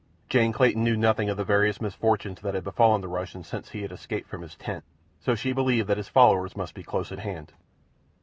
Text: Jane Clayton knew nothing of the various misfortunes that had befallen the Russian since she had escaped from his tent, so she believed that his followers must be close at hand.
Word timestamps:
Jane 0.29 0.51
Clayton 0.51 0.83
knew 0.83 0.97
nothing 0.97 1.29
of 1.29 1.37
the 1.37 1.43
various 1.43 1.79
misfortunes 1.79 2.41
that 2.41 2.55
had 2.55 2.63
befallen 2.63 3.01
the 3.01 3.07
Russian 3.07 3.43
since 3.43 3.69
she 3.69 3.83
had 3.83 3.91
escaped 3.91 4.27
from 4.27 4.41
his 4.41 4.55
tent, 4.55 4.83
so 5.19 5.35
she 5.35 5.53
believed 5.53 5.87
that 5.89 5.97
his 5.97 6.09
followers 6.09 6.55
must 6.57 6.73
be 6.73 6.81
close 6.81 7.11
at 7.11 7.19
hand. 7.19 7.53